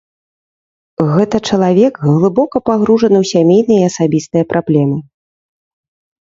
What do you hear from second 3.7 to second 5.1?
і асабістыя праблемы.